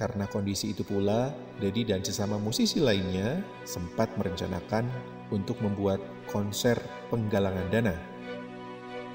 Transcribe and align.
karena 0.00 0.24
kondisi 0.32 0.72
itu 0.72 0.80
pula, 0.80 1.28
Dedi 1.60 1.84
dan 1.84 2.00
sesama 2.00 2.40
musisi 2.40 2.80
lainnya 2.80 3.44
sempat 3.68 4.08
merencanakan 4.16 4.88
untuk 5.28 5.60
membuat 5.60 6.00
konser 6.32 6.80
penggalangan 7.12 7.68
dana. 7.68 7.92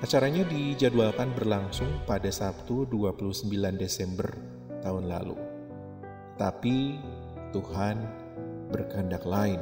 Acaranya 0.06 0.46
dijadwalkan 0.46 1.34
berlangsung 1.34 1.90
pada 2.06 2.30
Sabtu 2.30 2.86
29 2.94 3.50
Desember 3.82 4.30
tahun 4.86 5.10
lalu. 5.10 5.34
Tapi 6.38 7.02
Tuhan 7.50 7.98
berkehendak 8.70 9.26
lain. 9.26 9.58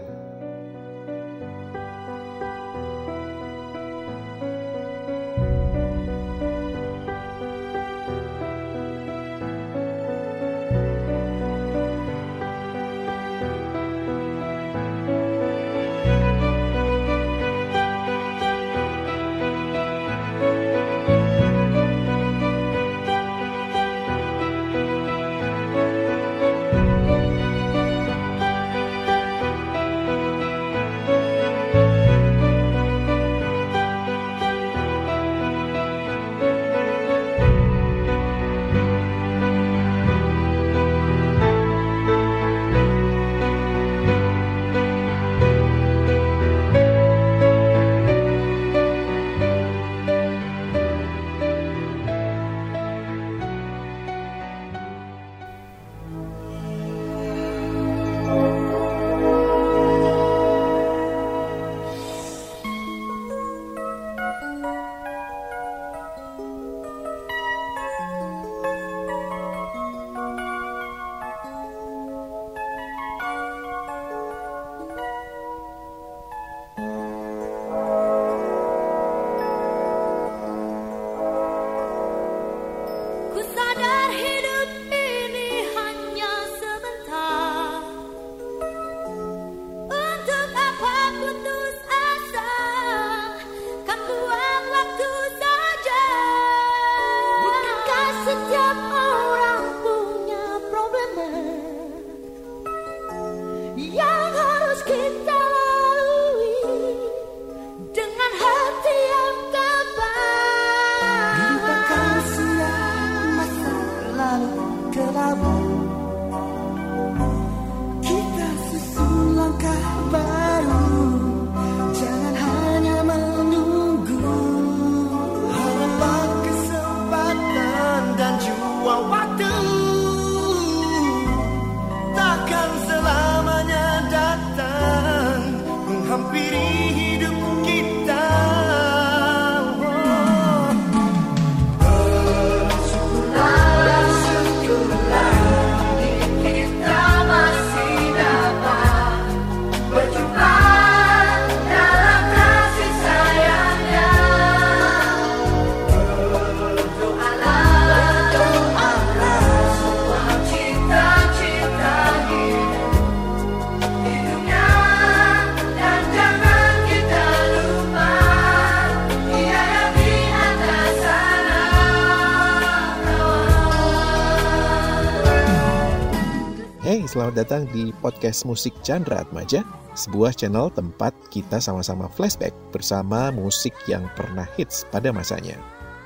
Selamat 177.13 177.46
datang 177.46 177.63
di 177.69 177.94
podcast 178.01 178.41
musik 178.41 178.74
Chandra 178.81 179.22
Atmaja, 179.22 179.62
sebuah 179.94 180.34
channel 180.34 180.74
tempat 180.74 181.13
kita 181.29 181.62
sama-sama 181.62 182.09
flashback 182.09 182.50
bersama 182.74 183.29
musik 183.29 183.69
yang 183.85 184.09
pernah 184.18 184.50
hits 184.57 184.81
pada 184.90 185.13
masanya. 185.13 185.53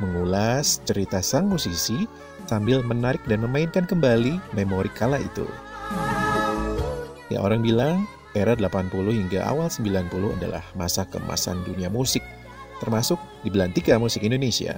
Mengulas 0.03 0.83
cerita 0.83 1.23
sang 1.23 1.47
musisi 1.47 2.03
sambil 2.51 2.83
menarik 2.83 3.23
dan 3.23 3.39
memainkan 3.39 3.87
kembali 3.87 4.35
memori 4.51 4.91
kala 4.99 5.23
itu. 5.23 5.47
Ya 7.31 7.39
orang 7.39 7.63
bilang, 7.63 8.03
era 8.35 8.59
80 8.59 8.91
hingga 9.07 9.47
awal 9.47 9.71
90 9.71 10.11
adalah 10.43 10.67
masa 10.75 11.07
kemasan 11.07 11.63
dunia 11.63 11.87
musik, 11.87 12.21
termasuk 12.83 13.15
di 13.47 13.49
belantika 13.55 13.95
musik 13.95 14.27
Indonesia. 14.27 14.75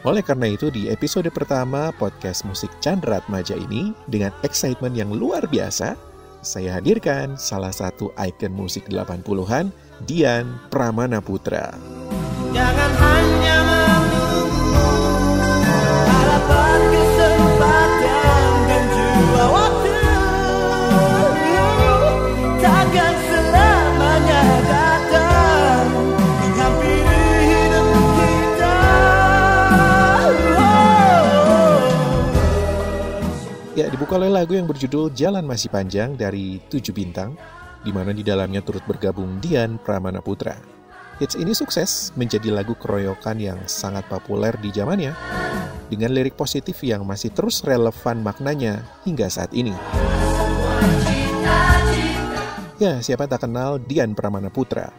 Oleh 0.00 0.24
karena 0.24 0.48
itu, 0.48 0.72
di 0.72 0.88
episode 0.88 1.28
pertama 1.28 1.92
podcast 1.92 2.48
musik 2.48 2.72
Chandra 2.80 3.20
Atmaja 3.20 3.52
ini, 3.52 3.92
dengan 4.08 4.32
excitement 4.40 4.96
yang 4.96 5.12
luar 5.12 5.44
biasa, 5.44 5.92
saya 6.40 6.80
hadirkan 6.80 7.36
salah 7.36 7.68
satu 7.68 8.08
ikon 8.16 8.56
musik 8.56 8.88
80-an, 8.88 9.68
Dian 10.08 10.56
Pramana 10.72 11.20
Putra. 11.20 11.76
Jangan 12.56 12.92
hanya 12.96 13.56
menunggu 13.60 14.48
dibuka 34.10 34.26
oleh 34.26 34.42
lagu 34.42 34.58
yang 34.58 34.66
berjudul 34.66 35.14
Jalan 35.14 35.46
Masih 35.46 35.70
Panjang 35.70 36.18
dari 36.18 36.58
Tujuh 36.66 36.90
Bintang, 36.90 37.38
di 37.86 37.94
mana 37.94 38.10
di 38.10 38.26
dalamnya 38.26 38.58
turut 38.58 38.82
bergabung 38.82 39.38
Dian 39.38 39.78
Pramana 39.78 40.18
Putra. 40.18 40.58
Hits 41.22 41.38
ini 41.38 41.54
sukses 41.54 42.10
menjadi 42.18 42.50
lagu 42.50 42.74
keroyokan 42.74 43.38
yang 43.38 43.62
sangat 43.70 44.02
populer 44.10 44.50
di 44.58 44.74
zamannya, 44.74 45.14
dengan 45.86 46.10
lirik 46.10 46.34
positif 46.34 46.82
yang 46.82 47.06
masih 47.06 47.30
terus 47.30 47.62
relevan 47.62 48.18
maknanya 48.18 48.82
hingga 49.06 49.30
saat 49.30 49.54
ini. 49.54 49.78
Ya, 52.82 52.98
siapa 52.98 53.30
tak 53.30 53.46
kenal 53.46 53.78
Dian 53.78 54.18
Pramana 54.18 54.50
Putra, 54.50 54.90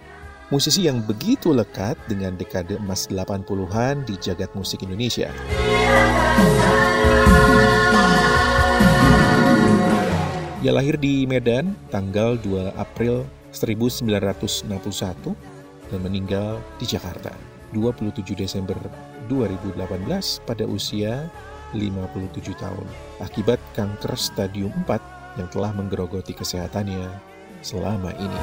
musisi 0.56 0.88
yang 0.88 1.04
begitu 1.04 1.52
lekat 1.52 2.00
dengan 2.08 2.40
dekade 2.40 2.80
emas 2.80 3.12
80-an 3.12 4.08
di 4.08 4.16
jagat 4.24 4.56
musik 4.56 4.88
Indonesia. 4.88 5.28
Ia 10.62 10.70
lahir 10.70 10.94
di 10.94 11.26
Medan 11.26 11.74
tanggal 11.90 12.38
2 12.38 12.78
April 12.78 13.26
1961 13.50 14.70
dan 15.90 16.00
meninggal 16.06 16.62
di 16.78 16.86
Jakarta 16.86 17.34
27 17.74 18.22
Desember 18.38 18.78
2018 19.26 19.74
pada 20.46 20.62
usia 20.70 21.26
57 21.74 22.54
tahun 22.62 22.86
akibat 23.26 23.58
kanker 23.74 24.14
stadium 24.14 24.70
4 24.86 25.42
yang 25.42 25.50
telah 25.50 25.74
menggerogoti 25.74 26.38
kesehatannya 26.38 27.10
selama 27.66 28.14
ini. 28.22 28.42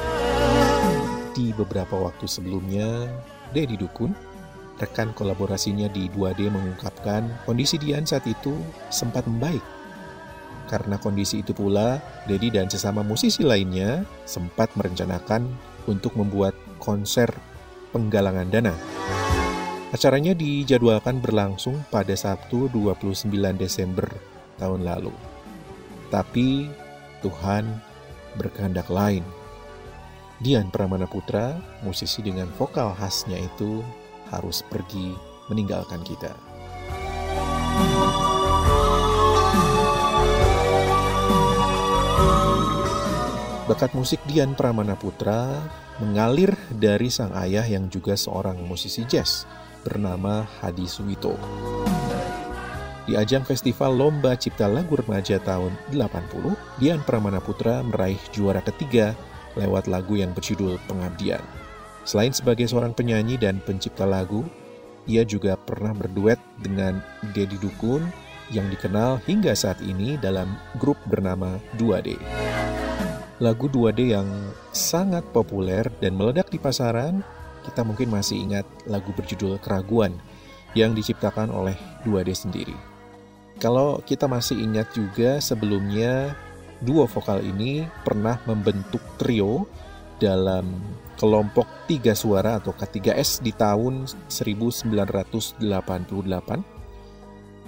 Di 1.39 1.55
beberapa 1.55 2.03
waktu 2.03 2.27
sebelumnya, 2.27 3.07
Dedi 3.55 3.79
Dukun, 3.79 4.11
rekan 4.83 5.15
kolaborasinya 5.15 5.87
di 5.87 6.11
2D 6.11 6.51
mengungkapkan 6.51 7.47
kondisi 7.47 7.79
Dian 7.79 8.03
saat 8.03 8.27
itu 8.27 8.59
sempat 8.91 9.23
membaik. 9.23 9.78
Karena 10.69 11.01
kondisi 11.01 11.41
itu 11.41 11.57
pula, 11.57 11.97
Dedi 12.29 12.53
dan 12.53 12.69
sesama 12.69 13.01
musisi 13.01 13.41
lainnya 13.41 14.05
sempat 14.29 14.69
merencanakan 14.77 15.49
untuk 15.89 16.13
membuat 16.15 16.53
konser 16.77 17.33
penggalangan 17.91 18.53
dana. 18.53 18.75
Acaranya 19.89 20.37
dijadwalkan 20.37 21.25
berlangsung 21.25 21.81
pada 21.89 22.13
Sabtu 22.13 22.69
29 22.69 23.33
Desember 23.57 24.05
tahun 24.61 24.85
lalu. 24.85 25.13
Tapi 26.13 26.69
Tuhan 27.25 27.65
berkehendak 28.37 28.93
lain. 28.93 29.25
Dian 30.39 30.69
Pramana 30.69 31.09
Putra, 31.09 31.57
musisi 31.83 32.21
dengan 32.23 32.47
vokal 32.55 32.95
khasnya 32.95 33.41
itu, 33.41 33.83
harus 34.31 34.63
pergi 34.69 35.17
meninggalkan 35.49 36.05
kita. 36.05 36.48
Bakat 43.69 43.93
musik 43.93 44.17
Dian 44.25 44.57
Pramana 44.57 44.97
Putra 44.97 45.61
mengalir 46.01 46.57
dari 46.73 47.13
sang 47.13 47.37
ayah 47.37 47.69
yang 47.69 47.93
juga 47.93 48.17
seorang 48.17 48.57
musisi 48.65 49.05
jazz 49.05 49.45
bernama 49.85 50.49
Hadi 50.65 50.89
Suwito. 50.89 51.37
Di 53.05 53.13
ajang 53.13 53.45
festival 53.45 53.93
Lomba 53.93 54.41
Cipta 54.41 54.65
Lagu 54.73 54.97
Remaja 54.97 55.37
tahun 55.45 55.77
80, 55.93 56.81
Dian 56.81 57.05
Pramana 57.05 57.45
Putra 57.45 57.85
meraih 57.85 58.17
juara 58.33 58.65
ketiga 58.65 59.13
lewat 59.53 59.85
lagu 59.85 60.17
yang 60.17 60.33
berjudul 60.33 60.81
Pengabdian. 60.89 61.45
Selain 62.09 62.33
sebagai 62.33 62.65
seorang 62.73 62.97
penyanyi 62.97 63.37
dan 63.37 63.61
pencipta 63.61 64.09
lagu, 64.09 64.49
ia 65.05 65.29
juga 65.29 65.61
pernah 65.61 65.93
berduet 65.93 66.41
dengan 66.65 67.05
Dedi 67.37 67.61
Dukun 67.61 68.01
yang 68.49 68.73
dikenal 68.73 69.21
hingga 69.29 69.53
saat 69.53 69.77
ini 69.85 70.17
dalam 70.17 70.57
grup 70.81 70.97
bernama 71.05 71.61
2D. 71.77 72.17
Lagu 73.39 73.71
2D 73.71 74.19
yang 74.19 74.27
sangat 74.75 75.23
populer 75.31 75.87
dan 76.03 76.19
meledak 76.19 76.51
di 76.51 76.59
pasaran 76.59 77.23
kita 77.63 77.87
mungkin 77.87 78.11
masih 78.11 78.41
ingat 78.41 78.67
lagu 78.89 79.15
berjudul 79.15 79.61
Keraguan 79.63 80.17
yang 80.75 80.97
diciptakan 80.97 81.53
oleh 81.53 81.77
2D 82.03 82.35
sendiri. 82.35 82.75
Kalau 83.63 84.03
kita 84.03 84.27
masih 84.31 84.59
ingat 84.59 84.91
juga 84.95 85.39
sebelumnya 85.43 86.35
duo 86.83 87.07
vokal 87.07 87.43
ini 87.43 87.87
pernah 88.07 88.39
membentuk 88.47 89.03
trio 89.19 89.67
dalam 90.19 90.79
kelompok 91.19 91.67
tiga 91.91 92.15
suara 92.15 92.59
atau 92.59 92.75
K3S 92.75 93.43
di 93.43 93.55
tahun 93.55 94.07
1988 94.31 95.63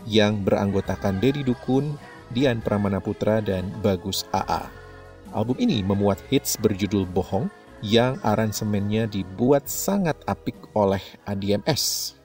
yang 0.08 0.40
beranggotakan 0.40 1.20
Dedi 1.20 1.42
Dukun, 1.44 1.98
Dian 2.30 2.62
Pramana 2.62 3.02
Putra, 3.02 3.42
dan 3.42 3.68
Bagus 3.82 4.24
AA. 4.30 4.79
Album 5.30 5.62
ini 5.62 5.78
memuat 5.86 6.18
hits 6.26 6.58
berjudul 6.58 7.06
Bohong, 7.06 7.46
yang 7.86 8.18
aransemennya 8.26 9.06
dibuat 9.06 9.70
sangat 9.70 10.18
apik 10.26 10.58
oleh 10.74 11.00
ADMS. 11.22 12.18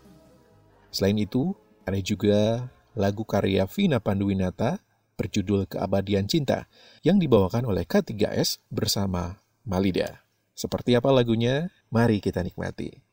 Selain 0.89 1.13
itu, 1.13 1.53
ada 1.85 2.01
juga 2.01 2.65
lagu 2.97 3.21
karya 3.21 3.69
Vina 3.69 4.01
Panduwinata 4.01 4.81
berjudul 5.21 5.69
Keabadian 5.69 6.25
Cinta 6.25 6.65
yang 7.05 7.21
dibawakan 7.21 7.69
oleh 7.69 7.85
K3S 7.85 8.65
bersama 8.73 9.37
Malida. 9.61 10.25
Seperti 10.57 10.97
apa 10.97 11.13
lagunya? 11.13 11.69
Mari 11.93 12.17
kita 12.17 12.41
nikmati. 12.41 13.04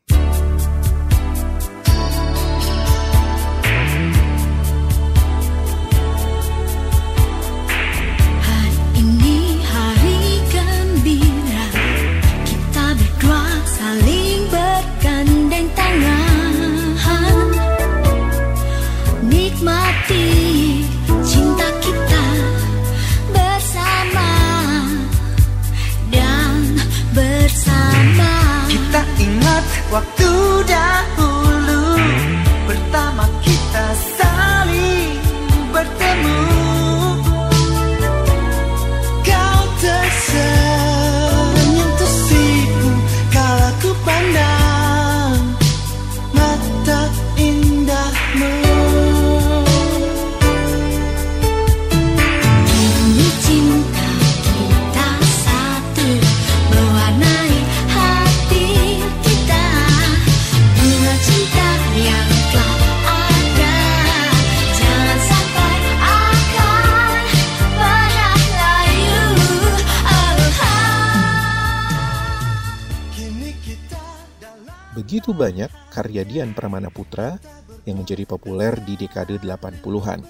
Dian 76.32 76.56
Pramana 76.56 76.88
Putra 76.88 77.36
yang 77.84 78.00
menjadi 78.00 78.24
populer 78.24 78.72
di 78.88 78.96
dekade 78.96 79.36
80-an. 79.36 80.24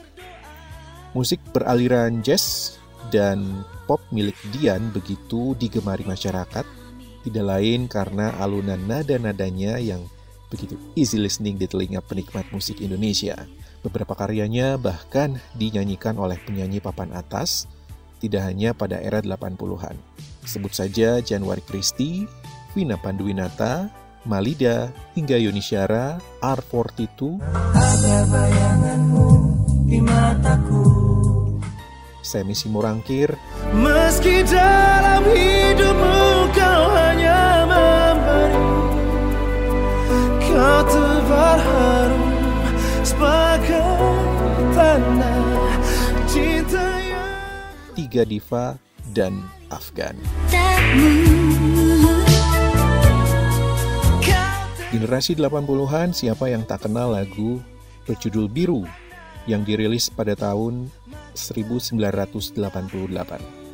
Musik 1.15 1.38
beraliran 1.55 2.27
jazz 2.27 2.75
dan 3.15 3.62
pop 3.87 4.03
milik 4.11 4.35
Dian 4.50 4.91
begitu 4.91 5.55
digemari 5.55 6.03
masyarakat, 6.03 6.67
tidak 7.23 7.45
lain 7.47 7.87
karena 7.87 8.35
alunan 8.43 8.83
nada-nadanya 8.83 9.79
yang 9.79 10.03
begitu 10.50 10.75
easy 10.99 11.23
listening 11.23 11.55
di 11.55 11.71
telinga 11.71 12.03
penikmat 12.03 12.50
musik 12.50 12.83
Indonesia. 12.83 13.38
Beberapa 13.87 14.19
karyanya 14.19 14.75
bahkan 14.83 15.38
dinyanyikan 15.55 16.19
oleh 16.19 16.43
penyanyi 16.43 16.83
papan 16.83 17.15
atas, 17.15 17.71
tidak 18.19 18.43
hanya 18.43 18.75
pada 18.75 18.99
era 18.99 19.23
80-an. 19.23 19.95
Sebut 20.43 20.75
saja 20.75 21.23
Januari 21.23 21.62
Christie, 21.62 22.27
Vina 22.75 22.99
Panduwinata, 22.99 24.02
Malida, 24.23 24.95
hingga 25.19 25.35
Yunisyara, 25.35 26.23
R42, 26.38 27.43
Ada 27.75 28.19
bayanganmu 28.31 29.29
di 29.91 29.99
mataku. 29.99 30.87
Semi 32.23 32.55
Simurangkir, 32.55 33.35
Meski 33.75 34.47
dalam 34.47 35.26
hidupmu 35.26 36.23
kau 36.55 36.85
hanya 36.95 37.67
memberi 37.67 38.62
Kau 40.38 40.81
tebar 40.87 41.59
harum 41.59 42.33
sebagai 43.02 43.99
tanda 44.71 45.35
cinta 46.31 46.87
yang 47.02 47.35
Tiga 47.99 48.23
Diva 48.23 48.79
dan 49.11 49.43
Afgan. 49.67 50.14
Generasi 54.93 55.41
80-an 55.41 56.13
siapa 56.13 56.53
yang 56.53 56.69
tak 56.69 56.85
kenal 56.85 57.17
lagu 57.17 57.65
berjudul 58.05 58.45
Biru 58.45 58.85
yang 59.49 59.65
dirilis 59.65 60.13
pada 60.13 60.37
tahun 60.37 60.93
1988. 61.33 62.13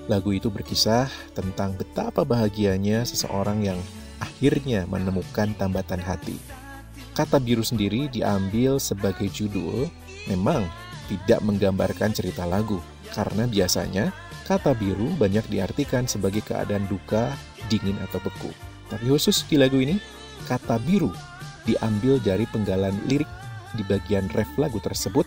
Lagu 0.07 0.31
itu 0.31 0.47
berkisah 0.47 1.11
tentang 1.35 1.75
betapa 1.75 2.23
bahagianya 2.23 3.03
seseorang 3.03 3.67
yang 3.67 3.83
akhirnya 4.23 4.87
menemukan 4.87 5.51
tambatan 5.59 5.99
hati. 5.99 6.39
Kata 7.19 7.43
biru 7.43 7.67
sendiri 7.67 8.07
diambil 8.07 8.79
sebagai 8.79 9.27
judul 9.27 9.91
memang 10.31 10.71
tidak 11.11 11.43
menggambarkan 11.43 12.15
cerita 12.15 12.47
lagu, 12.47 12.79
karena 13.11 13.51
biasanya 13.51 14.15
kata 14.47 14.71
biru 14.71 15.11
banyak 15.19 15.43
diartikan 15.51 16.07
sebagai 16.07 16.47
keadaan 16.47 16.87
duka, 16.87 17.35
dingin 17.67 17.99
atau 18.07 18.23
beku. 18.23 18.55
Tapi 18.87 19.11
khusus 19.11 19.43
di 19.51 19.59
lagu 19.59 19.83
ini, 19.83 19.99
kata 20.47 20.79
biru 20.85 21.11
diambil 21.67 22.23
dari 22.23 22.47
penggalan 22.49 22.95
lirik 23.11 23.29
di 23.77 23.83
bagian 23.85 24.31
ref 24.33 24.49
lagu 24.57 24.81
tersebut 24.81 25.27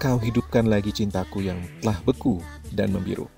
kau 0.00 0.16
hidupkan 0.16 0.64
lagi 0.64 0.96
cintaku 0.96 1.44
yang 1.44 1.60
telah 1.84 2.00
beku 2.08 2.40
dan 2.72 2.88
membiru. 2.88 3.28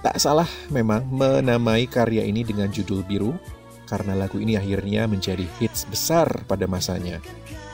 Tak 0.00 0.16
salah 0.16 0.48
memang 0.72 1.04
menamai 1.12 1.84
karya 1.84 2.24
ini 2.24 2.46
dengan 2.46 2.72
judul 2.72 3.04
Biru, 3.04 3.36
karena 3.84 4.16
lagu 4.16 4.40
ini 4.40 4.56
akhirnya 4.56 5.04
menjadi 5.04 5.44
hits 5.60 5.84
besar 5.84 6.46
pada 6.48 6.64
masanya. 6.64 7.20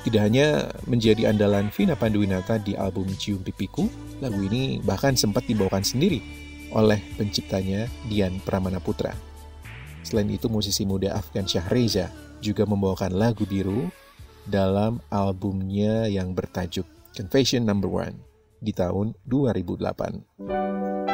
Tidak 0.03 0.19
hanya 0.19 0.67
menjadi 0.91 1.31
andalan 1.31 1.71
Vina 1.71 1.95
Panduwinata 1.95 2.59
di 2.59 2.75
album 2.75 3.07
Cium 3.15 3.39
Pipiku, 3.47 3.87
lagu 4.19 4.43
ini 4.43 4.83
bahkan 4.83 5.15
sempat 5.15 5.47
dibawakan 5.47 5.87
sendiri 5.87 6.19
oleh 6.75 6.99
penciptanya 7.15 7.87
Dian 8.11 8.43
Pramana 8.43 8.83
Putra. 8.83 9.15
Selain 10.13 10.29
itu, 10.29 10.45
musisi 10.53 10.85
muda 10.85 11.17
Afgan 11.17 11.49
Reza 11.73 12.13
juga 12.45 12.69
membawakan 12.69 13.17
lagu 13.17 13.49
biru 13.49 13.89
dalam 14.45 15.01
albumnya 15.09 16.05
yang 16.05 16.37
bertajuk 16.37 16.85
Confession 17.17 17.65
Number 17.65 17.89
One 17.89 18.21
di 18.61 18.77
tahun 18.77 19.17
2008. 19.25 21.12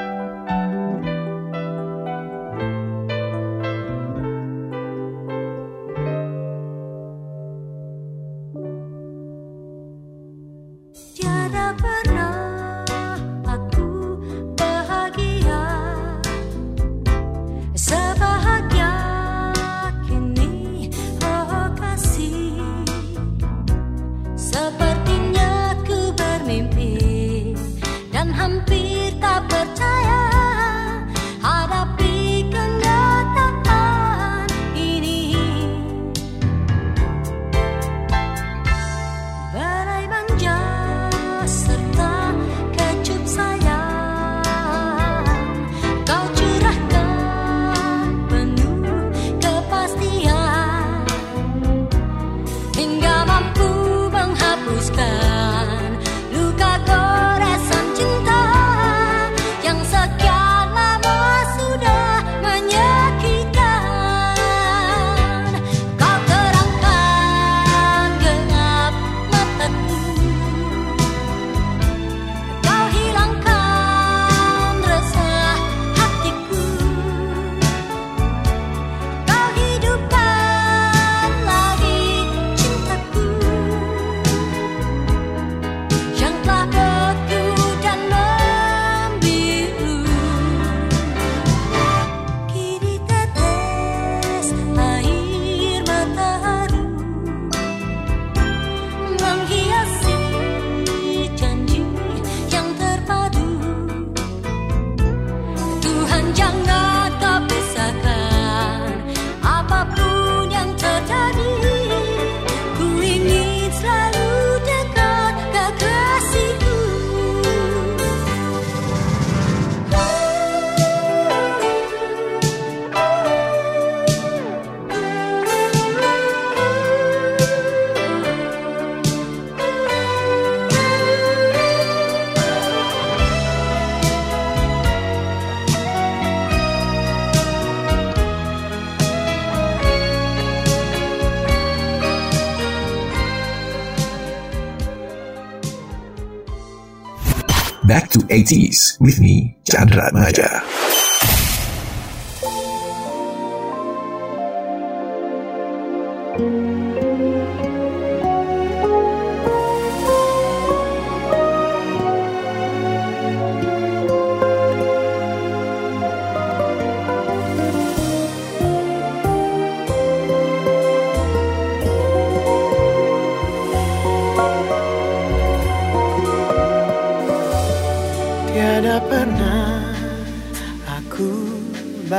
Back 147.89 148.11
to 148.11 148.19
80s 148.19 149.01
with 149.01 149.19
me, 149.19 149.57
Chandra 149.65 150.13
Maja. 150.13 150.98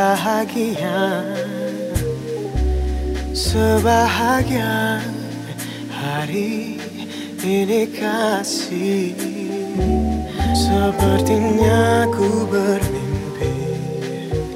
Bahagia 0.09 1.21
Sebahagia 3.29 5.05
hari 5.93 6.81
ini 7.45 7.85
kasih. 7.93 9.13
Sepertinya 10.57 12.09
ku 12.09 12.49
bermimpi 12.49 13.53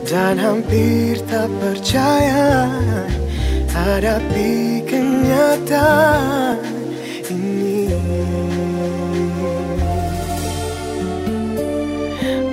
Dan 0.09 0.41
hampir 0.41 1.21
tak 1.29 1.53
percaya 1.61 2.65
Hadapi 3.69 4.81
kenyataan 4.89 6.57
ini. 7.29 7.93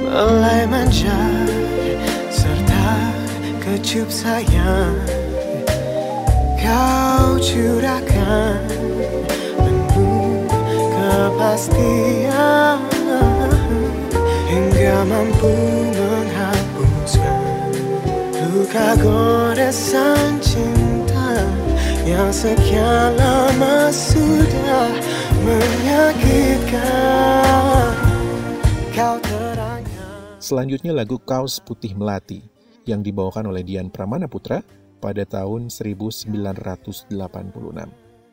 Mulai 0.04 0.68
manja 0.68 1.39
kecup 3.80 4.12
sayang. 4.12 4.92
Kau 6.60 7.40
curahkan 7.40 8.60
penuh 9.56 10.44
kepastian. 10.92 12.76
Hingga 14.50 15.06
mampu 15.06 15.54
menghapuskan 15.94 17.70
Luka 18.50 18.98
goresan 18.98 20.42
cinta 20.42 21.46
Yang 22.02 22.50
sekian 22.50 23.14
lama 23.14 23.94
sudah 23.94 24.90
menyakitkan. 25.46 26.84
Kau 28.92 29.16
terangkan. 29.22 30.36
Selanjutnya 30.42 30.92
lagu 30.92 31.16
Kaos 31.22 31.62
Putih 31.62 31.94
Melati 31.94 32.59
yang 32.84 33.04
dibawakan 33.04 33.50
oleh 33.50 33.64
Dian 33.64 33.88
Pramana 33.92 34.28
Putra 34.28 34.62
pada 35.00 35.24
tahun 35.24 35.72
1986. 35.72 37.10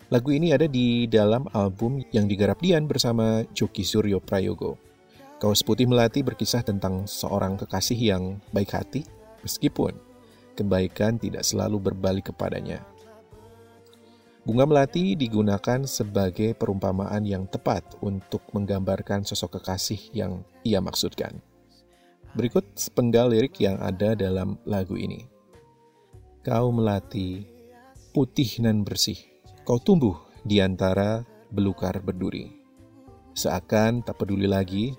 Lagu 0.07 0.29
ini 0.31 0.55
ada 0.55 0.67
di 0.71 1.03
dalam 1.07 1.47
album 1.51 1.99
yang 2.15 2.31
digarap 2.31 2.63
Dian 2.63 2.87
bersama 2.87 3.43
Joki 3.51 3.83
Suryo 3.83 4.23
Prayogo. 4.23 4.79
Kaos 5.37 5.61
Putih 5.61 5.85
Melati 5.85 6.23
berkisah 6.23 6.63
tentang 6.63 7.05
seorang 7.05 7.59
kekasih 7.59 7.99
yang 7.99 8.39
baik 8.55 8.71
hati, 8.73 9.05
meskipun 9.43 9.93
kebaikan 10.57 11.21
tidak 11.21 11.45
selalu 11.45 11.91
berbalik 11.91 12.33
kepadanya. 12.33 12.81
Bunga 14.47 14.63
melati 14.63 15.19
digunakan 15.19 15.83
sebagai 15.83 16.55
perumpamaan 16.55 17.27
yang 17.27 17.51
tepat 17.51 17.99
untuk 17.99 18.47
menggambarkan 18.55 19.27
sosok 19.27 19.59
kekasih 19.59 19.99
yang 20.15 20.39
ia 20.63 20.79
maksudkan. 20.79 21.35
Berikut 22.35 22.65
sepenggal 22.75 23.31
lirik 23.31 23.61
yang 23.63 23.79
ada 23.79 24.17
dalam 24.17 24.59
lagu 24.67 24.99
ini. 24.99 25.23
Kau 26.43 26.71
melati, 26.71 27.47
putih 28.11 28.63
nan 28.63 28.83
bersih, 28.83 29.19
kau 29.63 29.79
tumbuh 29.79 30.17
di 30.43 30.59
antara 30.63 31.23
belukar 31.51 31.99
berduri. 32.03 32.51
Seakan 33.37 34.01
tak 34.01 34.19
peduli 34.19 34.49
lagi, 34.49 34.97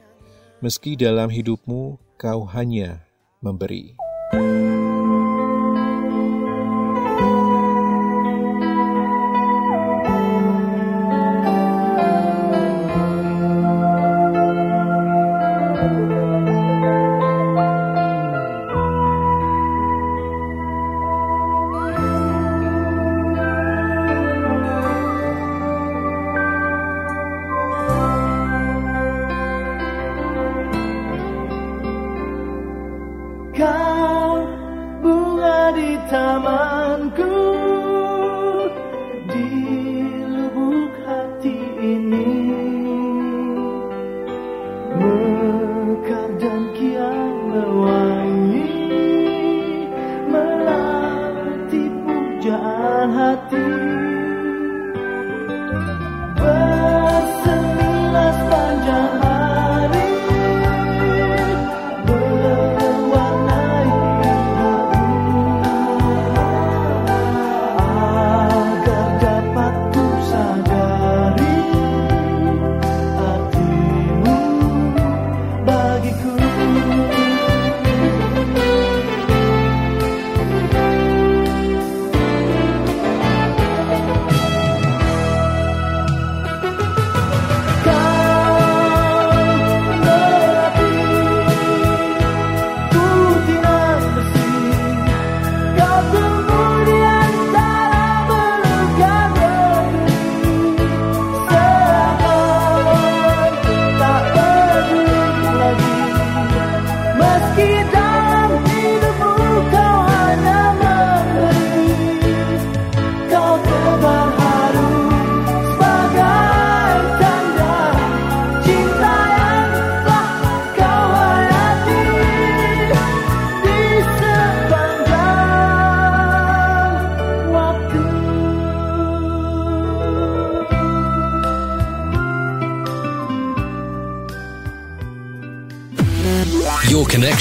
meski 0.62 0.94
dalam 0.94 1.28
hidupmu 1.28 1.98
kau 2.16 2.46
hanya 2.48 3.04
memberi. 3.42 4.07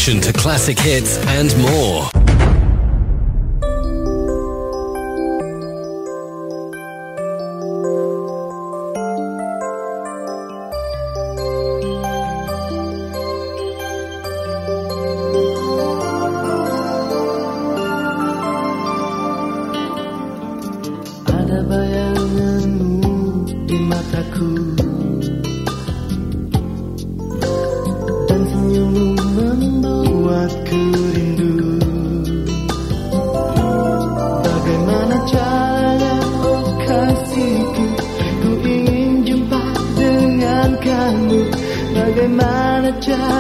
To 0.07 0.31
classic 0.31 0.79
hits 0.79 1.17
and 1.27 1.53
more. 1.57 2.16
down. 43.07 43.36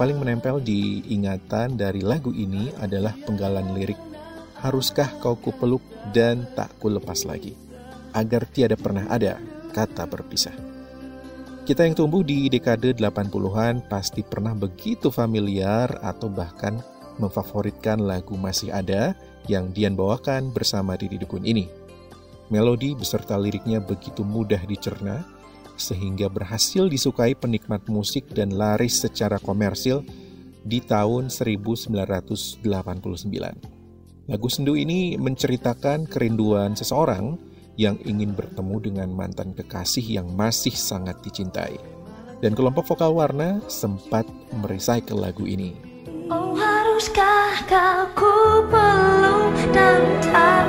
Paling 0.00 0.16
menempel 0.16 0.64
di 0.64 1.04
ingatan 1.12 1.76
dari 1.76 2.00
lagu 2.00 2.32
ini 2.32 2.72
adalah 2.80 3.12
penggalan 3.28 3.76
lirik 3.76 4.00
Haruskah 4.64 5.20
kau 5.20 5.36
kupeluk 5.36 5.84
dan 6.16 6.48
tak 6.56 6.72
ku 6.80 6.88
lepas 6.88 7.28
lagi 7.28 7.52
Agar 8.16 8.48
tiada 8.48 8.80
pernah 8.80 9.04
ada 9.12 9.36
kata 9.76 10.08
berpisah 10.08 10.56
Kita 11.68 11.84
yang 11.84 11.92
tumbuh 11.92 12.24
di 12.24 12.48
dekade 12.48 12.96
80-an 12.96 13.92
pasti 13.92 14.24
pernah 14.24 14.56
begitu 14.56 15.12
familiar 15.12 15.92
atau 16.00 16.32
bahkan 16.32 16.80
memfavoritkan 17.20 18.00
lagu 18.00 18.40
Masih 18.40 18.72
Ada 18.72 19.12
yang 19.52 19.68
Dian 19.68 19.92
bawakan 19.92 20.48
bersama 20.56 20.96
Didi 20.96 21.20
Dukun 21.20 21.44
ini. 21.44 21.68
Melodi 22.48 22.96
beserta 22.96 23.36
liriknya 23.36 23.78
begitu 23.78 24.24
mudah 24.26 24.64
dicerna, 24.64 25.22
sehingga 25.80 26.28
berhasil 26.28 26.86
disukai 26.86 27.32
penikmat 27.32 27.88
musik 27.88 28.28
dan 28.36 28.52
laris 28.52 29.00
secara 29.00 29.40
komersil 29.40 30.04
di 30.60 30.84
tahun 30.84 31.32
1989. 31.32 32.60
Lagu 34.30 34.48
sendu 34.52 34.76
ini 34.76 35.16
menceritakan 35.16 36.06
kerinduan 36.06 36.76
seseorang 36.76 37.34
yang 37.80 37.96
ingin 38.04 38.36
bertemu 38.36 38.76
dengan 38.78 39.08
mantan 39.10 39.56
kekasih 39.56 40.04
yang 40.20 40.28
masih 40.36 40.76
sangat 40.76 41.16
dicintai. 41.24 41.80
Dan 42.44 42.52
kelompok 42.52 42.92
vokal 42.92 43.16
warna 43.16 43.64
sempat 43.66 44.28
merecycle 44.60 45.18
lagu 45.18 45.48
ini. 45.48 45.74
Oh 46.30 46.54
haruskah 46.54 47.64
kau 47.66 48.62
peluk 48.70 49.56
dan 49.74 50.02
tak 50.30 50.68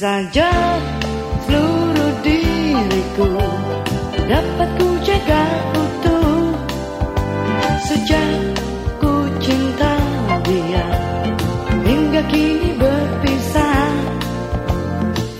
saja 0.00 0.48
seluruh 1.44 2.12
diriku. 2.24 3.36
Dapat 4.24 4.68
ku 4.80 4.88
jaga 5.04 5.44
utuh 5.76 6.56
Sejak 7.84 8.56
ku 8.96 9.28
cinta 9.44 9.92
dia. 10.48 10.88
Hingga 11.84 12.24
kini 12.32 12.80
berpisah. 12.80 13.92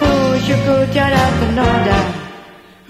Oh 0.05 0.37
syukur 0.45 0.85
tiada 0.93 1.25
ternoda 1.41 2.01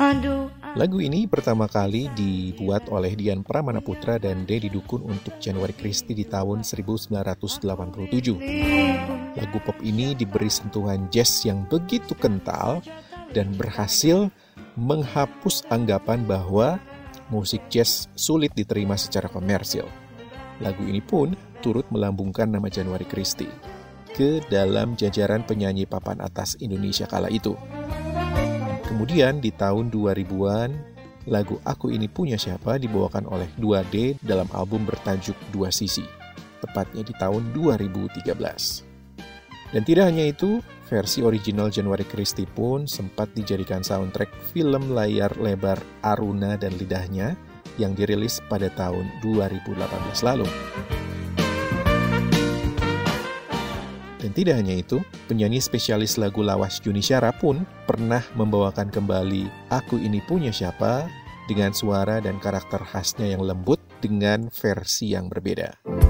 Aduh 0.01 0.49
Lagu 0.75 0.99
ini 1.03 1.27
pertama 1.29 1.69
kali 1.69 2.09
dibuat 2.15 2.89
oleh 2.89 3.15
Dian 3.19 3.43
Pramana 3.45 3.81
Putra 3.83 4.19
dan 4.23 4.47
Dedi 4.47 4.71
Dukun 4.73 5.03
untuk 5.07 5.39
Januari 5.43 5.75
Christie 5.77 6.15
di 6.17 6.25
tahun 6.25 6.65
1987. 6.65 9.20
Lagu 9.41 9.57
pop 9.65 9.77
ini 9.81 10.13
diberi 10.13 10.53
sentuhan 10.53 11.09
jazz 11.09 11.49
yang 11.49 11.65
begitu 11.65 12.13
kental 12.13 12.85
dan 13.33 13.57
berhasil 13.57 14.29
menghapus 14.77 15.65
anggapan 15.73 16.29
bahwa 16.29 16.77
musik 17.33 17.65
jazz 17.73 18.13
sulit 18.13 18.53
diterima 18.53 19.01
secara 19.01 19.33
komersil. 19.33 19.89
Lagu 20.61 20.85
ini 20.85 21.01
pun 21.01 21.33
turut 21.65 21.89
melambungkan 21.89 22.53
nama 22.53 22.69
Januari 22.69 23.09
Christie 23.09 23.49
ke 24.13 24.45
dalam 24.53 24.93
jajaran 24.93 25.41
penyanyi 25.49 25.89
papan 25.89 26.21
atas 26.21 26.61
Indonesia 26.61 27.09
kala 27.09 27.33
itu. 27.33 27.57
Kemudian 28.85 29.41
di 29.41 29.55
tahun 29.55 29.89
2000-an, 29.89 30.71
lagu 31.31 31.57
Aku 31.65 31.89
Ini 31.95 32.11
Punya 32.11 32.37
Siapa 32.37 32.77
dibawakan 32.77 33.25
oleh 33.31 33.49
2D 33.57 34.21
dalam 34.21 34.51
album 34.53 34.85
bertajuk 34.85 35.39
Dua 35.55 35.73
Sisi, 35.73 36.05
tepatnya 36.61 37.07
di 37.07 37.15
tahun 37.17 37.55
2013. 37.57 38.90
Dan 39.71 39.87
tidak 39.87 40.11
hanya 40.11 40.27
itu, 40.27 40.59
versi 40.91 41.23
original 41.23 41.71
Januari 41.71 42.03
Christie 42.03 42.51
pun 42.51 42.91
sempat 42.91 43.31
dijadikan 43.39 43.87
soundtrack 43.87 44.31
film 44.51 44.91
layar 44.91 45.31
lebar 45.39 45.79
Aruna 46.03 46.59
dan 46.59 46.75
Lidahnya 46.75 47.39
yang 47.79 47.95
dirilis 47.95 48.43
pada 48.51 48.67
tahun 48.75 49.07
2018 49.23 49.79
lalu. 50.27 50.49
Dan 54.21 54.37
tidak 54.37 54.61
hanya 54.61 54.77
itu, 54.77 55.01
penyanyi 55.31 55.63
spesialis 55.63 56.21
lagu 56.21 56.45
lawas 56.45 56.83
Yuni 56.85 57.01
Syara 57.01 57.33
pun 57.33 57.65
pernah 57.89 58.21
membawakan 58.37 58.93
kembali 58.93 59.49
Aku 59.73 59.97
Ini 59.97 60.21
Punya 60.29 60.53
Siapa 60.53 61.09
dengan 61.49 61.73
suara 61.73 62.21
dan 62.21 62.37
karakter 62.37 62.85
khasnya 62.85 63.33
yang 63.33 63.43
lembut 63.43 63.81
dengan 64.05 64.53
versi 64.53 65.17
yang 65.17 65.33
berbeda. 65.33 66.10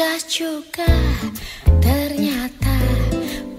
Susah 0.00 0.24
juga. 0.32 0.92
Ternyata 1.84 2.72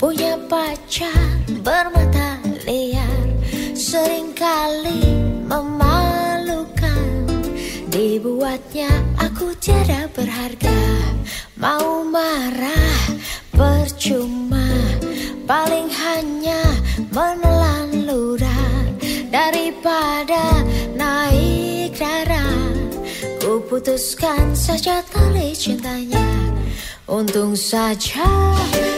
punya 0.02 0.34
pacar 0.50 1.38
bermata 1.62 2.42
liar. 2.66 3.30
Seringkali 3.78 5.22
memalukan. 5.46 7.30
Dibuatnya 7.94 8.90
aku 9.22 9.54
tiada 9.62 10.10
berharga. 10.18 10.82
Mau 11.62 12.10
marah 12.10 13.22
percuma. 13.54 14.66
Paling 15.46 15.94
hanya 15.94 16.66
menelan 17.14 18.10
ludah 18.10 18.82
Daripada 19.30 20.66
putuskan 23.72 24.52
saja 24.52 25.00
tali 25.16 25.56
cintanya. 25.56 26.20
Untung 27.08 27.56
saja 27.56 28.28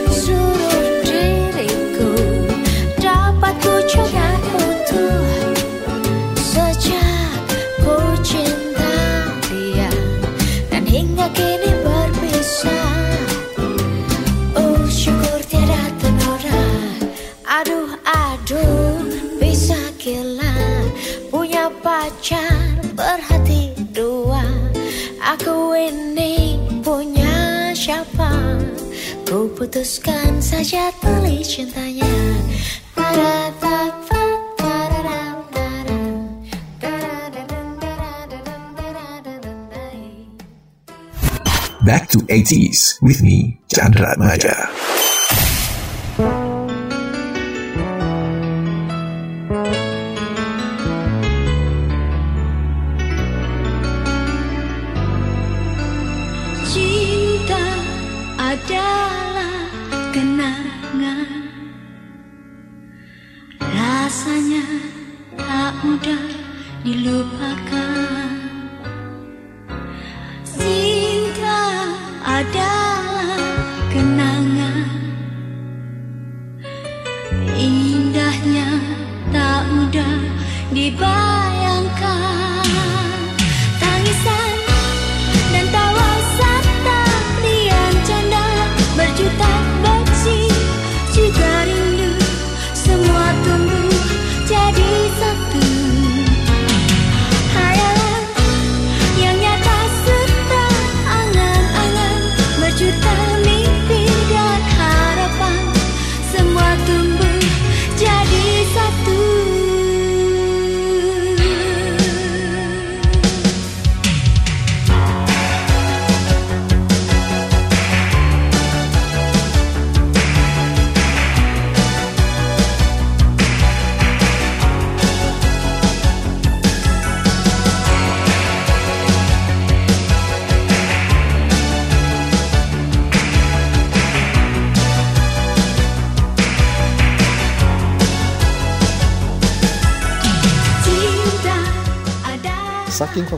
seluruh 0.10 1.02
diriku 1.06 2.14
Dapat 2.98 3.54
ku 3.62 3.74
jaga 3.86 4.23
siapa 27.84 28.32
Ku 29.28 29.52
putuskan 29.60 30.40
saja 30.40 30.88
tali 31.04 31.44
cintanya. 31.44 32.08
Back 41.84 42.08
to 42.16 42.24
80s 42.32 43.04
with 43.04 43.20
me, 43.20 43.60
Chandra 43.68 44.16
Maja. 44.16 44.72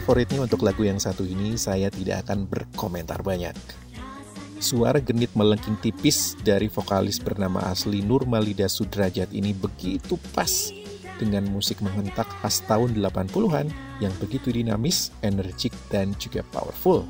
Favoritnya 0.06 0.46
untuk 0.46 0.62
lagu 0.62 0.86
yang 0.86 1.02
satu 1.02 1.26
ini, 1.26 1.58
saya 1.58 1.90
tidak 1.90 2.30
akan 2.30 2.46
berkomentar 2.46 3.26
banyak. 3.26 3.58
Suara 4.62 5.02
genit 5.02 5.34
melengking 5.34 5.82
tipis 5.82 6.38
dari 6.46 6.70
vokalis 6.70 7.18
bernama 7.18 7.66
asli 7.74 8.06
Nurmalida 8.06 8.70
Sudrajat 8.70 9.34
ini 9.34 9.50
begitu 9.58 10.22
pas 10.38 10.70
dengan 11.18 11.50
musik 11.50 11.82
menghentak 11.82 12.30
khas 12.38 12.62
tahun 12.70 13.02
80-an 13.02 13.74
yang 13.98 14.14
begitu 14.22 14.54
dinamis, 14.54 15.10
energik, 15.26 15.74
dan 15.90 16.14
juga 16.22 16.46
powerful. 16.54 17.02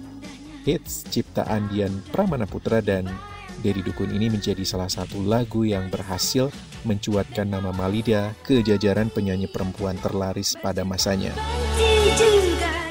Hits 0.63 1.03
ciptaan 1.11 1.67
Dian 1.67 1.99
Pramana 2.15 2.47
Putra 2.47 2.79
dan 2.79 3.11
Dedi 3.59 3.83
Dukun 3.83 4.15
ini 4.15 4.31
menjadi 4.31 4.63
salah 4.63 4.87
satu 4.87 5.19
lagu 5.19 5.67
yang 5.67 5.91
berhasil 5.91 6.47
mencuatkan 6.87 7.59
nama 7.59 7.75
Malida 7.75 8.31
ke 8.47 8.63
jajaran 8.63 9.11
penyanyi 9.11 9.51
perempuan 9.51 9.99
terlaris 9.99 10.55
pada 10.63 10.87
masanya. 10.87 11.35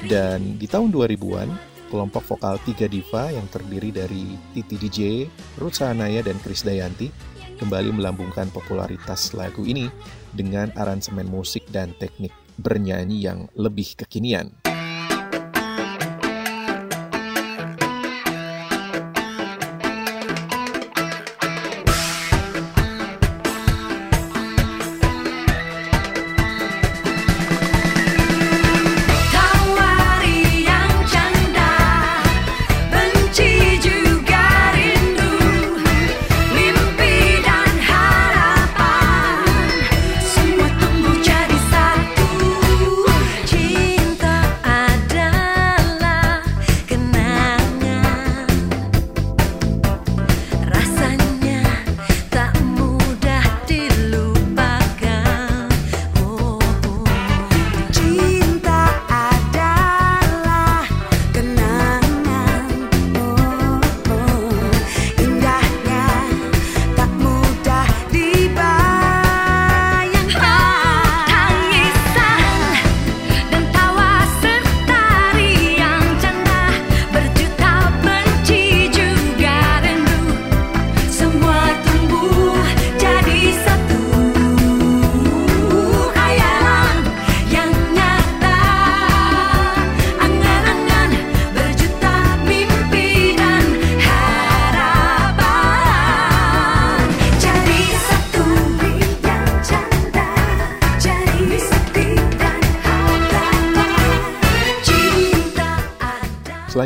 Dan 0.05 0.61
di 0.61 0.69
tahun 0.69 0.93
2000-an, 0.93 1.49
kelompok 1.89 2.37
vokal 2.37 2.61
Tiga 2.65 2.85
Diva 2.85 3.33
yang 3.33 3.49
terdiri 3.49 3.89
dari 3.89 4.37
Titi 4.53 4.77
DJ, 4.77 5.25
Ruth 5.57 5.81
Sahanaya, 5.81 6.21
dan 6.21 6.37
Kris 6.45 6.61
Dayanti 6.61 7.09
kembali 7.55 7.95
melambungkan 7.95 8.51
popularitas 8.51 9.33
lagu 9.33 9.63
ini 9.65 9.89
dengan 10.35 10.75
aransemen 10.75 11.25
musik 11.31 11.65
dan 11.71 11.95
teknik 11.97 12.35
bernyanyi 12.59 13.25
yang 13.25 13.47
lebih 13.55 13.95
kekinian. 13.95 14.64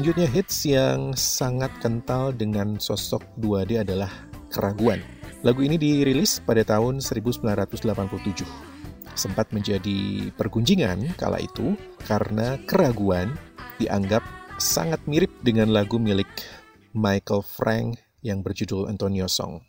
Selanjutnya 0.09 0.33
hits 0.41 0.59
yang 0.65 1.01
sangat 1.13 1.69
kental 1.85 2.33
dengan 2.33 2.81
sosok 2.81 3.21
2D 3.45 3.85
adalah 3.85 4.09
Keraguan. 4.49 5.05
Lagu 5.45 5.61
ini 5.61 5.77
dirilis 5.77 6.41
pada 6.41 6.65
tahun 6.65 7.05
1987. 7.05 8.41
Sempat 9.13 9.53
menjadi 9.53 10.33
pergunjingan 10.33 11.13
kala 11.21 11.45
itu 11.45 11.77
karena 12.09 12.57
Keraguan 12.65 13.37
dianggap 13.77 14.25
sangat 14.57 15.05
mirip 15.05 15.29
dengan 15.45 15.77
lagu 15.77 16.01
milik 16.01 16.33
Michael 16.97 17.45
Frank 17.45 18.01
yang 18.25 18.41
berjudul 18.41 18.89
Antonio 18.89 19.29
Song. 19.29 19.61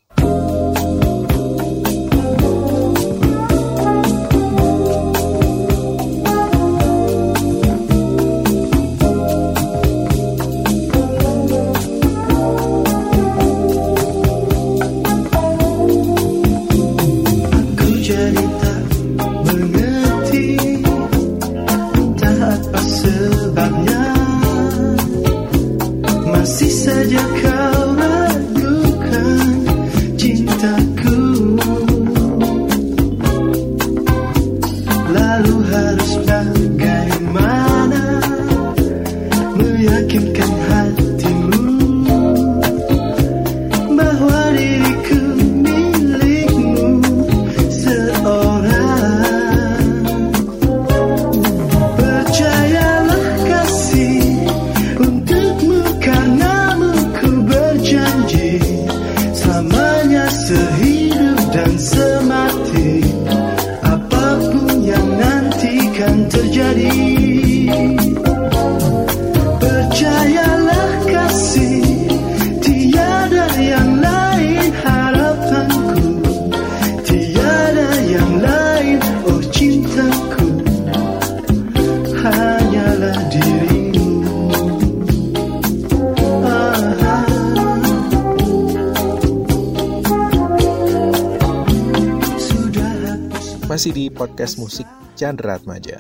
Podcast 94.40 94.56
musik 94.56 94.88
Chandra 95.20 95.60
Atmaja. 95.60 96.00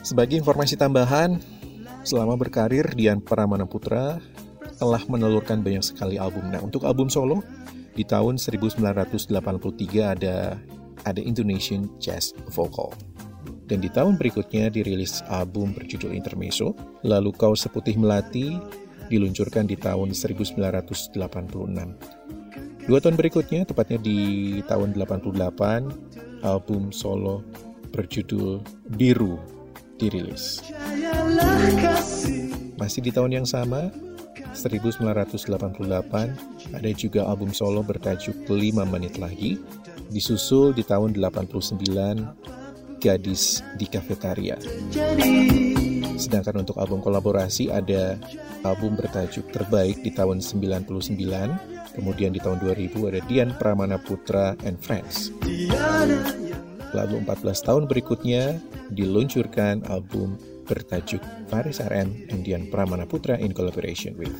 Sebagai 0.00 0.40
informasi 0.40 0.80
tambahan, 0.80 1.36
selama 2.00 2.32
berkarir 2.40 2.88
Dian 2.96 3.20
Pramana 3.20 3.68
Putra 3.68 4.16
telah 4.80 5.04
menelurkan 5.04 5.60
banyak 5.60 5.84
sekali 5.84 6.16
album. 6.16 6.48
Nah, 6.48 6.64
untuk 6.64 6.88
album 6.88 7.12
solo 7.12 7.44
di 7.92 8.08
tahun 8.08 8.40
1983 8.40 9.28
ada 10.00 10.56
ada 11.04 11.20
Indonesian 11.20 11.92
Jazz 12.00 12.32
Vocal. 12.56 12.88
Dan 13.68 13.84
di 13.84 13.92
tahun 13.92 14.16
berikutnya 14.16 14.72
dirilis 14.72 15.20
album 15.28 15.76
berjudul 15.76 16.16
Intermezzo, 16.16 16.72
lalu 17.04 17.36
Kau 17.36 17.52
Seputih 17.52 18.00
Melati 18.00 18.56
diluncurkan 19.12 19.68
di 19.68 19.76
tahun 19.76 20.16
1986. 20.16 21.20
Dua 22.88 22.98
tahun 23.04 23.16
berikutnya, 23.20 23.68
tepatnya 23.68 24.00
di 24.00 24.16
tahun 24.64 24.96
88, 24.96 26.27
album 26.42 26.94
solo 26.94 27.42
berjudul 27.94 28.60
Biru 28.94 29.38
dirilis. 29.98 30.62
Masih 32.78 33.02
di 33.02 33.10
tahun 33.10 33.42
yang 33.42 33.48
sama, 33.48 33.90
1988, 34.54 36.74
ada 36.74 36.90
juga 36.94 37.26
album 37.26 37.50
solo 37.50 37.82
bertajuk 37.82 38.46
5 38.46 38.86
menit 38.86 39.18
lagi, 39.18 39.58
disusul 40.10 40.72
di 40.72 40.86
tahun 40.86 41.18
89, 41.18 41.78
Gadis 42.98 43.62
di 43.78 43.86
Kafetaria. 43.86 44.58
Sedangkan 46.18 46.66
untuk 46.66 46.82
album 46.82 46.98
kolaborasi 46.98 47.70
ada 47.70 48.18
album 48.66 48.98
bertajuk 48.98 49.54
Terbaik 49.54 50.02
di 50.02 50.10
tahun 50.10 50.42
99, 50.42 51.77
kemudian 51.98 52.30
di 52.30 52.38
tahun 52.38 52.62
2000 52.62 53.10
ada 53.10 53.20
Dian 53.26 53.50
Pramana 53.58 53.98
Putra 53.98 54.54
and 54.62 54.78
Friends. 54.78 55.34
Lalu 56.94 57.26
14 57.26 57.66
tahun 57.66 57.84
berikutnya 57.90 58.62
diluncurkan 58.94 59.82
album 59.90 60.38
bertajuk 60.64 61.20
Faris 61.50 61.82
RM 61.82 62.30
and 62.30 62.46
Dian 62.46 62.70
Pramana 62.70 63.04
Putra 63.04 63.34
in 63.36 63.50
collaboration 63.50 64.14
with. 64.14 64.32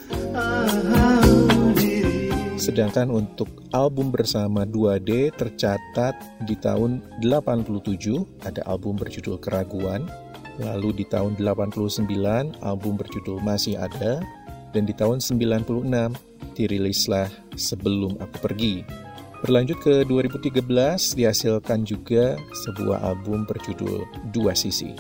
Sedangkan 2.59 3.09
untuk 3.09 3.49
album 3.73 4.11
bersama 4.11 4.67
2D 4.67 5.35
tercatat 5.35 6.15
di 6.45 6.59
tahun 6.59 7.01
87 7.25 8.45
ada 8.45 8.61
album 8.67 8.99
berjudul 8.99 9.39
Keraguan, 9.41 10.11
lalu 10.59 10.91
di 11.01 11.05
tahun 11.07 11.39
89 11.39 12.11
album 12.61 12.99
berjudul 12.99 13.39
Masih 13.41 13.79
Ada, 13.79 14.21
dan 14.75 14.85
di 14.85 14.93
tahun 14.93 15.23
96 15.23 16.19
dirilislah 16.59 17.31
Sebelum 17.55 18.19
Aku 18.19 18.37
Pergi. 18.43 18.83
Berlanjut 19.47 19.79
ke 19.79 20.03
2013 20.03 20.59
dihasilkan 21.15 21.87
juga 21.87 22.35
sebuah 22.67 23.07
album 23.07 23.47
berjudul 23.47 24.03
Dua 24.35 24.59
Sisi. 24.59 24.99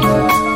Sosok 0.00 0.40
Dian 0.40 0.49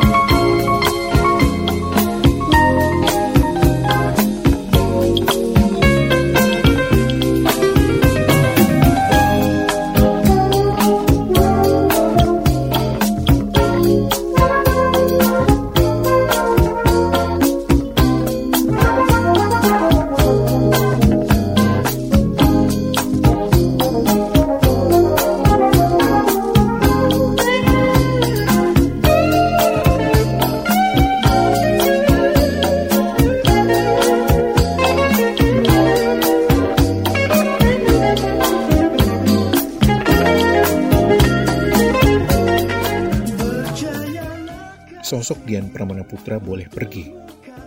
Pramana 45.75 46.07
Putra 46.07 46.39
boleh 46.39 46.71
pergi, 46.71 47.11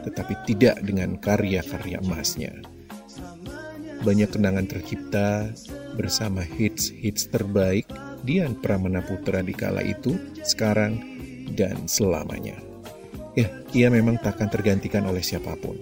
tetapi 0.08 0.48
tidak 0.48 0.80
dengan 0.80 1.20
karya-karya 1.20 2.00
emasnya. 2.00 2.56
Banyak 4.00 4.32
kenangan 4.32 4.64
tercipta 4.64 5.52
bersama 5.92 6.40
hits-hits 6.40 7.28
terbaik 7.28 7.84
Dian 8.24 8.56
Pramana 8.56 9.04
Putra 9.04 9.44
di 9.44 9.52
kala 9.52 9.84
itu, 9.84 10.16
sekarang, 10.40 10.96
dan 11.52 11.84
selamanya. 11.84 12.56
Ya, 13.36 13.52
ia 13.76 13.92
memang 13.92 14.16
takkan 14.18 14.48
tergantikan 14.48 15.04
oleh 15.04 15.20
siapa 15.20 15.54
pun. 15.60 15.76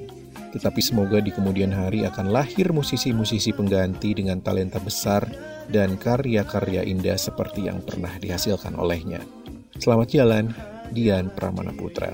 Tetapi 0.53 0.81
semoga 0.81 1.21
di 1.21 1.31
kemudian 1.31 1.71
hari 1.71 2.09
akan 2.09 2.33
lahir 2.33 2.73
musisi-musisi 2.73 3.53
pengganti 3.53 4.17
dengan 4.17 4.41
talenta 4.41 4.81
besar 4.81 5.29
dan 5.69 6.01
karya-karya 6.01 6.83
indah 6.83 7.17
seperti 7.21 7.69
yang 7.69 7.85
pernah 7.85 8.13
dihasilkan 8.17 8.73
olehnya. 8.77 9.21
Selamat 9.77 10.09
jalan, 10.09 10.45
Dian 10.93 11.33
Pramana 11.33 11.75
Putra. 11.75 12.13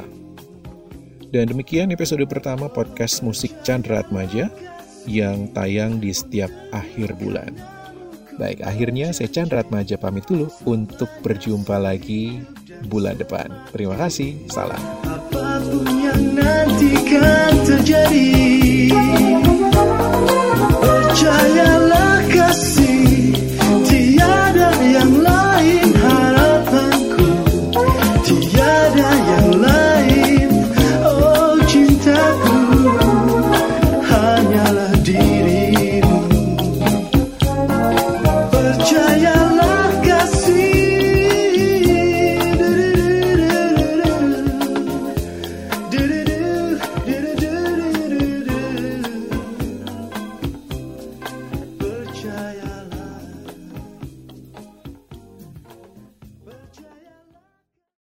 Dan 1.32 1.48
demikian 1.48 1.88
episode 1.88 2.20
pertama 2.28 2.68
podcast 2.68 3.24
musik 3.24 3.50
Chandra 3.64 4.04
Atmaja 4.04 4.52
yang 5.08 5.48
tayang 5.56 5.96
di 5.96 6.12
setiap 6.12 6.52
akhir 6.76 7.16
bulan. 7.16 7.56
Baik, 8.36 8.64
akhirnya 8.64 9.12
saya 9.16 9.32
Chandra 9.32 9.64
Atmaja 9.64 9.96
pamit 9.96 10.24
dulu 10.28 10.48
untuk 10.68 11.08
berjumpa 11.24 11.76
lagi 11.80 12.40
bulan 12.88 13.16
depan. 13.16 13.48
Terima 13.72 13.96
kasih, 13.96 14.36
salam. 14.48 14.80
Percayalah 20.82 22.20
kasih 22.28 23.36
Tiada 23.88 24.68
yang 24.80 25.12
lain 25.20 25.41